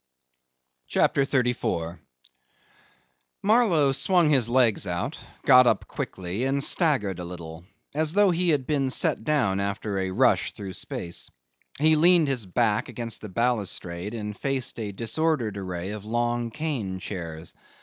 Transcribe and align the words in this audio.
.'CHAPTER 0.87 1.25
34 1.25 1.99
Marlow 3.43 3.91
swung 3.91 4.31
his 4.31 4.49
legs 4.49 4.87
out, 4.87 5.19
got 5.45 5.67
up 5.67 5.85
quickly, 5.87 6.45
and 6.45 6.63
staggered 6.63 7.19
a 7.19 7.23
little, 7.23 7.65
as 7.93 8.13
though 8.13 8.31
he 8.31 8.49
had 8.49 8.65
been 8.65 8.89
set 8.89 9.23
down 9.23 9.59
after 9.59 9.99
a 9.99 10.09
rush 10.09 10.53
through 10.53 10.73
space. 10.73 11.29
He 11.77 11.95
leaned 11.95 12.29
his 12.29 12.47
back 12.47 12.89
against 12.89 13.21
the 13.21 13.29
balustrade 13.29 14.15
and 14.15 14.35
faced 14.35 14.79
a 14.79 14.91
disordered 14.91 15.55
array 15.55 15.91
of 15.91 16.03
long 16.03 16.49
cane 16.49 16.97
chairs. 16.97 17.53